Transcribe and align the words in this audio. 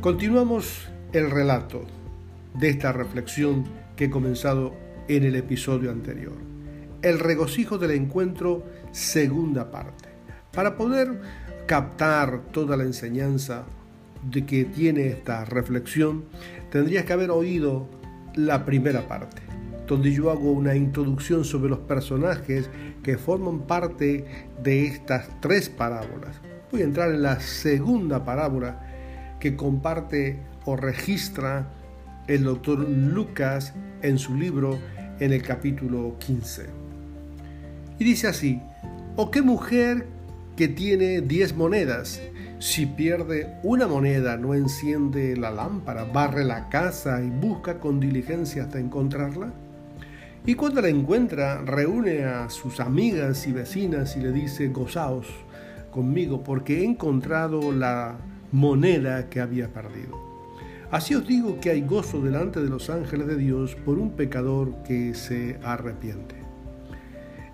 Continuamos 0.00 0.88
el 1.12 1.30
relato 1.30 1.84
de 2.54 2.70
esta 2.70 2.90
reflexión 2.90 3.64
que 3.96 4.06
he 4.06 4.10
comenzado 4.10 4.72
en 5.08 5.24
el 5.24 5.36
episodio 5.36 5.90
anterior. 5.90 6.32
El 7.02 7.18
regocijo 7.18 7.76
del 7.76 7.90
encuentro, 7.90 8.64
segunda 8.92 9.70
parte. 9.70 10.08
Para 10.54 10.78
poder 10.78 11.20
captar 11.66 12.44
toda 12.50 12.78
la 12.78 12.84
enseñanza 12.84 13.64
de 14.22 14.46
que 14.46 14.64
tiene 14.64 15.08
esta 15.08 15.44
reflexión, 15.44 16.24
tendrías 16.70 17.04
que 17.04 17.12
haber 17.12 17.30
oído 17.30 17.86
la 18.34 18.64
primera 18.64 19.06
parte, 19.06 19.42
donde 19.86 20.12
yo 20.12 20.30
hago 20.30 20.50
una 20.50 20.74
introducción 20.74 21.44
sobre 21.44 21.68
los 21.68 21.80
personajes 21.80 22.70
que 23.02 23.18
forman 23.18 23.66
parte 23.66 24.24
de 24.62 24.86
estas 24.86 25.28
tres 25.40 25.68
parábolas. 25.68 26.40
Voy 26.72 26.80
a 26.80 26.84
entrar 26.84 27.10
en 27.10 27.20
la 27.20 27.38
segunda 27.40 28.24
parábola 28.24 28.86
que 29.40 29.56
comparte 29.56 30.38
o 30.64 30.76
registra 30.76 31.68
el 32.28 32.44
doctor 32.44 32.78
Lucas 32.78 33.74
en 34.02 34.18
su 34.18 34.36
libro 34.36 34.78
en 35.18 35.32
el 35.32 35.42
capítulo 35.42 36.16
15. 36.18 36.66
Y 37.98 38.04
dice 38.04 38.28
así, 38.28 38.60
¿o 39.16 39.30
qué 39.30 39.42
mujer 39.42 40.06
que 40.56 40.68
tiene 40.68 41.20
10 41.20 41.56
monedas? 41.56 42.20
Si 42.58 42.86
pierde 42.86 43.58
una 43.62 43.86
moneda, 43.86 44.36
no 44.36 44.54
enciende 44.54 45.36
la 45.36 45.50
lámpara, 45.50 46.04
barre 46.04 46.44
la 46.44 46.68
casa 46.68 47.22
y 47.22 47.30
busca 47.30 47.80
con 47.80 48.00
diligencia 48.00 48.64
hasta 48.64 48.78
encontrarla. 48.78 49.52
Y 50.46 50.54
cuando 50.54 50.80
la 50.80 50.88
encuentra, 50.88 51.62
reúne 51.62 52.24
a 52.24 52.48
sus 52.48 52.80
amigas 52.80 53.46
y 53.46 53.52
vecinas 53.52 54.16
y 54.16 54.20
le 54.20 54.32
dice, 54.32 54.68
gozaos 54.68 55.26
conmigo 55.90 56.42
porque 56.42 56.80
he 56.80 56.84
encontrado 56.84 57.72
la 57.72 58.16
moneda 58.52 59.28
que 59.28 59.40
había 59.40 59.72
perdido. 59.72 60.30
Así 60.90 61.14
os 61.14 61.26
digo 61.26 61.60
que 61.60 61.70
hay 61.70 61.82
gozo 61.82 62.20
delante 62.20 62.60
de 62.60 62.68
los 62.68 62.90
ángeles 62.90 63.28
de 63.28 63.36
Dios 63.36 63.76
por 63.76 63.98
un 63.98 64.10
pecador 64.10 64.82
que 64.82 65.14
se 65.14 65.58
arrepiente. 65.62 66.34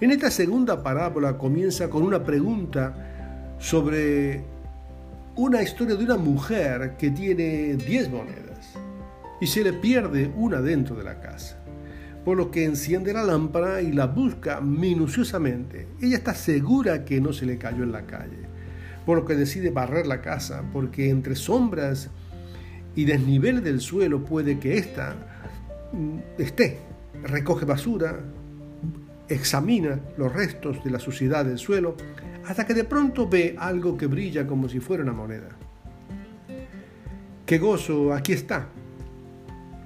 En 0.00 0.10
esta 0.10 0.30
segunda 0.30 0.82
parábola 0.82 1.38
comienza 1.38 1.88
con 1.88 2.02
una 2.02 2.24
pregunta 2.24 3.54
sobre 3.58 4.44
una 5.36 5.62
historia 5.62 5.94
de 5.94 6.04
una 6.04 6.18
mujer 6.18 6.96
que 6.98 7.10
tiene 7.10 7.76
10 7.76 8.10
monedas 8.10 8.74
y 9.40 9.46
se 9.46 9.64
le 9.64 9.72
pierde 9.72 10.30
una 10.36 10.60
dentro 10.60 10.94
de 10.94 11.04
la 11.04 11.20
casa, 11.20 11.56
por 12.24 12.36
lo 12.36 12.50
que 12.50 12.64
enciende 12.64 13.14
la 13.14 13.22
lámpara 13.22 13.80
y 13.80 13.92
la 13.92 14.06
busca 14.06 14.60
minuciosamente. 14.60 15.88
Ella 16.02 16.16
está 16.18 16.34
segura 16.34 17.06
que 17.06 17.20
no 17.20 17.32
se 17.32 17.46
le 17.46 17.56
cayó 17.56 17.82
en 17.82 17.92
la 17.92 18.02
calle 18.02 18.51
por 19.04 19.18
lo 19.18 19.24
que 19.24 19.34
decide 19.34 19.70
barrer 19.70 20.06
la 20.06 20.20
casa, 20.20 20.62
porque 20.72 21.10
entre 21.10 21.34
sombras 21.34 22.10
y 22.94 23.04
desnivel 23.04 23.62
del 23.62 23.80
suelo 23.80 24.24
puede 24.24 24.58
que 24.58 24.78
ésta 24.78 25.14
mm, 25.92 26.18
esté. 26.38 26.78
Recoge 27.24 27.64
basura, 27.64 28.18
examina 29.28 30.00
los 30.16 30.32
restos 30.32 30.82
de 30.84 30.90
la 30.90 30.98
suciedad 30.98 31.44
del 31.44 31.58
suelo, 31.58 31.96
hasta 32.46 32.66
que 32.66 32.74
de 32.74 32.84
pronto 32.84 33.28
ve 33.28 33.54
algo 33.58 33.96
que 33.96 34.06
brilla 34.06 34.46
como 34.46 34.68
si 34.68 34.80
fuera 34.80 35.02
una 35.02 35.12
moneda. 35.12 35.48
¡Qué 37.46 37.58
gozo! 37.58 38.12
Aquí 38.12 38.32
está. 38.32 38.68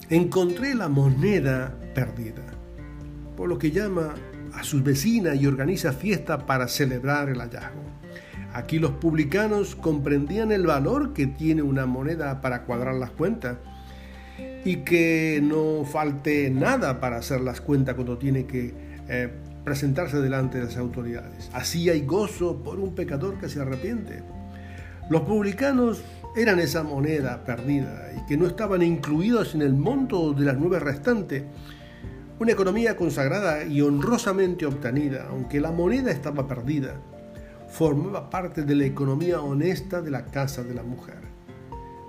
Encontré 0.09 0.75
la 0.75 0.89
moneda 0.89 1.75
perdida, 1.95 2.45
por 3.37 3.49
lo 3.49 3.59
que 3.59 3.71
llama 3.71 4.15
a 4.55 4.63
sus 4.63 4.83
vecinas 4.83 5.37
y 5.37 5.47
organiza 5.47 5.93
fiesta 5.93 6.47
para 6.47 6.69
celebrar 6.69 7.29
el 7.29 7.41
hallazgo. 7.41 7.83
Aquí 8.57 8.79
los 8.79 8.93
publicanos 8.93 9.77
comprendían 9.77 10.51
el 10.51 10.67
valor 10.67 11.13
que 11.13 11.27
tiene 11.27 11.61
una 11.61 11.85
moneda 11.85 12.41
para 12.41 12.63
cuadrar 12.63 12.95
las 12.95 13.11
cuentas 13.11 13.59
y 14.65 14.77
que 14.77 15.41
no 15.43 15.85
falte 15.85 16.49
nada 16.49 16.99
para 16.99 17.19
hacer 17.19 17.43
las 17.43 17.61
cuentas 17.61 17.97
cuando 17.97 18.17
tiene 18.17 18.47
que 18.47 18.73
eh, 19.11 19.29
presentarse 19.63 20.23
delante 20.23 20.57
de 20.57 20.65
las 20.65 20.79
autoridades. 20.79 21.51
Así 21.53 21.91
hay 21.91 22.07
gozo 22.07 22.63
por 22.63 22.81
un 22.81 22.95
pecador 22.95 23.39
que 23.39 23.51
se 23.51 23.61
arrepiente. 23.61 24.23
Los 25.11 25.21
publicanos 25.21 26.03
eran 26.35 26.59
esa 26.59 26.83
moneda 26.83 27.45
perdida 27.45 28.11
y 28.17 28.25
que 28.25 28.39
no 28.39 28.47
estaban 28.47 28.81
incluidos 28.81 29.55
en 29.55 29.61
el 29.61 29.75
monto 29.75 30.33
de 30.33 30.47
las 30.47 30.57
nueve 30.57 30.81
restantes. 30.81 31.43
Una 32.39 32.53
economía 32.53 32.97
consagrada 32.97 33.65
y 33.67 33.83
honrosamente 33.83 34.65
obtenida, 34.65 35.27
aunque 35.29 35.61
la 35.61 35.73
moneda 35.73 36.11
estaba 36.11 36.49
perdida 36.49 36.95
formaba 37.69 38.31
parte 38.31 38.63
de 38.63 38.75
la 38.75 38.85
economía 38.85 39.41
honesta 39.41 40.01
de 40.01 40.11
la 40.11 40.27
casa 40.27 40.63
de 40.63 40.75
la 40.75 40.83
mujer. 40.83 41.19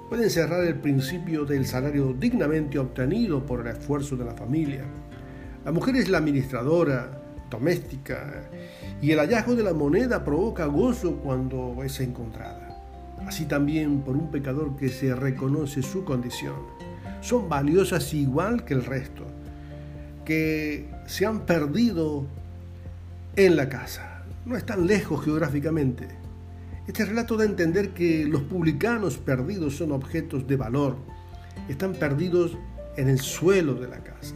Pueden 0.09 0.29
cerrar 0.29 0.63
el 0.63 0.75
principio 0.75 1.45
del 1.45 1.65
salario 1.65 2.13
dignamente 2.13 2.79
obtenido 2.79 3.45
por 3.45 3.61
el 3.61 3.75
esfuerzo 3.75 4.15
de 4.15 4.25
la 4.25 4.33
familia. 4.33 4.85
La 5.65 5.71
mujer 5.71 5.97
es 5.97 6.07
la 6.07 6.19
administradora, 6.19 7.21
doméstica, 7.49 8.49
y 9.01 9.11
el 9.11 9.19
hallazgo 9.19 9.55
de 9.55 9.63
la 9.63 9.73
moneda 9.73 10.23
provoca 10.23 10.65
gozo 10.65 11.17
cuando 11.17 11.83
es 11.83 11.99
encontrada. 11.99 12.77
Así 13.25 13.45
también 13.45 14.01
por 14.01 14.15
un 14.15 14.31
pecador 14.31 14.77
que 14.77 14.87
se 14.89 15.13
reconoce 15.13 15.81
su 15.81 16.05
condición. 16.05 16.55
Son 17.19 17.49
valiosas 17.49 18.13
igual 18.13 18.63
que 18.63 18.75
el 18.75 18.85
resto, 18.85 19.25
que 20.23 20.89
se 21.05 21.25
han 21.25 21.41
perdido 21.41 22.25
en 23.35 23.57
la 23.57 23.67
casa 23.67 24.16
no 24.47 24.55
es 24.55 24.65
tan 24.65 24.87
lejos 24.87 25.23
geográficamente. 25.23 26.07
Este 26.87 27.03
relato 27.03 27.35
da 27.35 27.43
a 27.43 27.47
entender 27.47 27.93
que 27.93 28.25
los 28.25 28.43
publicanos 28.43 29.17
perdidos 29.17 29.75
son 29.75 29.91
objetos 29.91 30.47
de 30.47 30.55
valor, 30.55 30.95
están 31.67 31.93
perdidos 31.93 32.57
en 32.95 33.09
el 33.09 33.19
suelo 33.19 33.75
de 33.75 33.89
la 33.89 34.01
casa. 34.03 34.35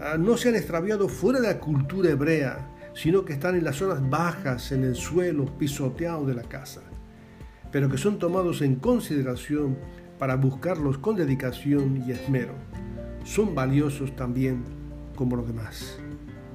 Ah, 0.00 0.16
no 0.16 0.36
se 0.36 0.50
han 0.50 0.54
extraviado 0.54 1.08
fuera 1.08 1.40
de 1.40 1.48
la 1.48 1.58
cultura 1.58 2.10
hebrea, 2.10 2.70
sino 2.94 3.24
que 3.24 3.32
están 3.32 3.56
en 3.56 3.64
las 3.64 3.76
zonas 3.76 4.08
bajas, 4.08 4.70
en 4.70 4.84
el 4.84 4.94
suelo 4.94 5.46
pisoteado 5.58 6.24
de 6.24 6.34
la 6.34 6.44
casa, 6.44 6.82
pero 7.72 7.88
que 7.88 7.98
son 7.98 8.20
tomados 8.20 8.62
en 8.62 8.76
consideración 8.76 9.76
para 10.18 10.36
buscarlos 10.36 10.98
con 10.98 11.16
dedicación 11.16 12.04
y 12.06 12.12
esmero. 12.12 12.54
Son 13.24 13.54
valiosos 13.54 14.14
también 14.14 14.62
como 15.16 15.34
los 15.36 15.48
demás. 15.48 15.98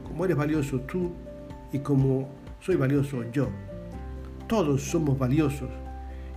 Como 0.05 0.23
eres 0.23 0.37
valioso 0.37 0.79
tú 0.81 1.11
y 1.73 1.79
como 1.79 2.42
soy 2.63 2.75
valioso 2.77 3.29
yo. 3.31 3.49
Todos 4.47 4.83
somos 4.83 5.17
valiosos 5.17 5.69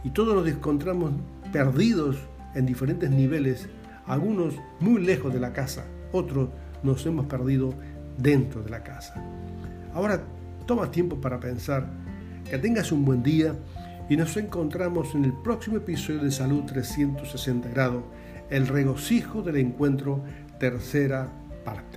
y 0.03 0.11
todos 0.11 0.35
nos 0.35 0.49
encontramos 0.49 1.13
perdidos 1.53 2.17
en 2.55 2.67
diferentes 2.67 3.11
niveles, 3.11 3.69
algunos 4.07 4.55
muy 4.81 5.03
lejos 5.03 5.33
de 5.33 5.41
la 5.41 5.53
casa, 5.53 5.85
otros 6.13 6.49
nos 6.83 7.05
hemos 7.07 7.27
perdido 7.27 7.75
dentro 8.19 8.63
de 8.63 8.71
la 8.71 8.83
casa. 8.83 9.15
Ahora 9.95 10.23
toma 10.67 10.91
tiempo 10.91 11.21
para 11.21 11.39
pensar, 11.39 11.87
que 12.49 12.59
tengas 12.59 12.93
un 12.93 13.05
buen 13.05 13.23
día 13.23 13.55
y 14.09 14.17
nos 14.17 14.37
encontramos 14.37 15.15
en 15.15 15.25
el 15.25 15.33
próximo 15.33 15.77
episodio 15.77 16.23
de 16.23 16.31
Salud 16.31 16.65
360 16.65 17.69
grados, 17.71 18.05
el 18.51 18.67
regocijo 18.67 19.43
del 19.43 19.57
encuentro, 19.57 20.23
tercera 20.59 21.29
parte. 21.65 21.96